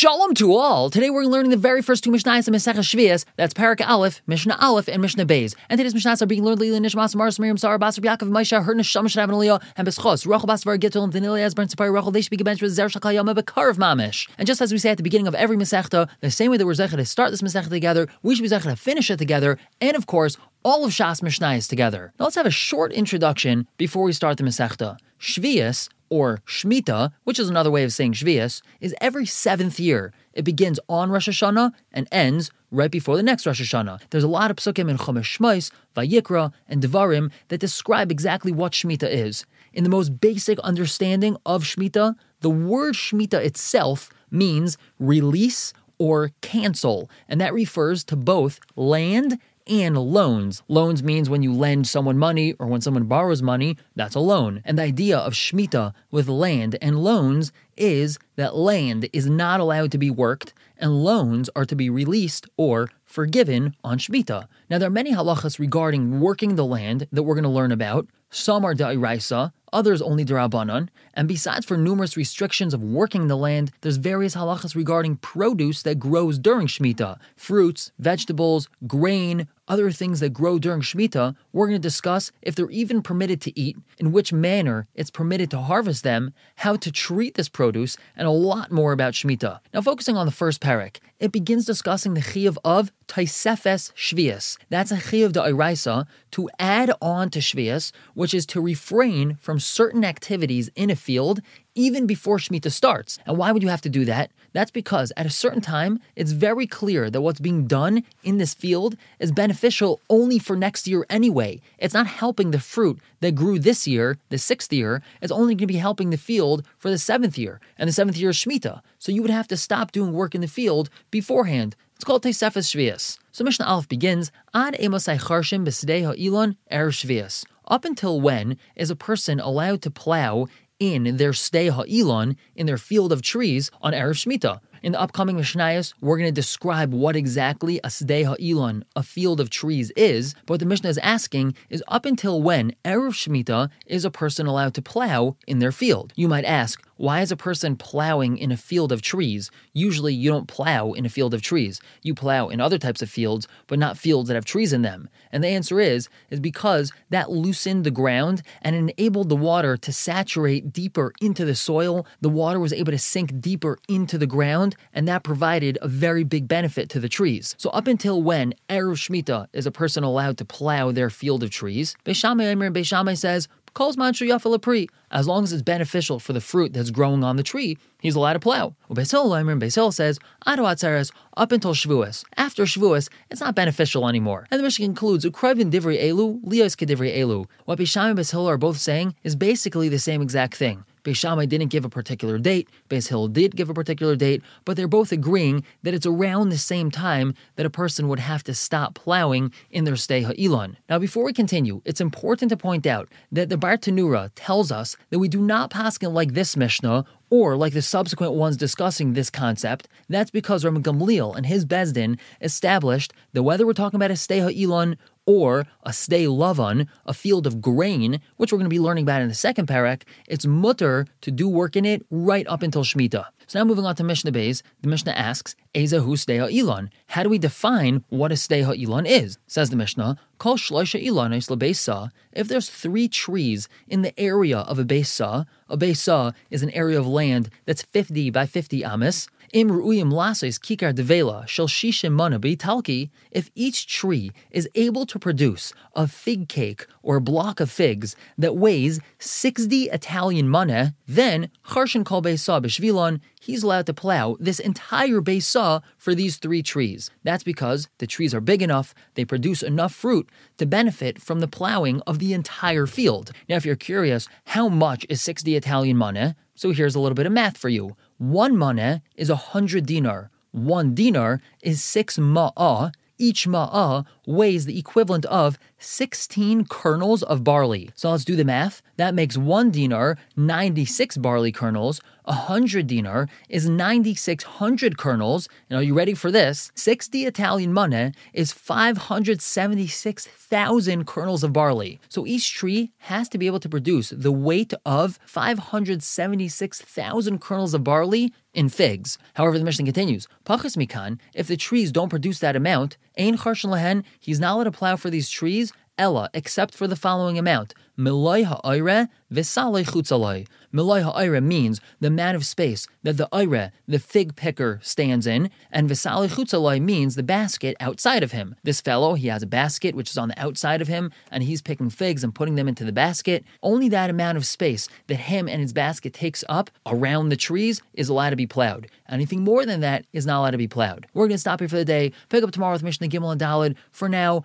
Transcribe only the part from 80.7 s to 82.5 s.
Shemitah, we're going to discuss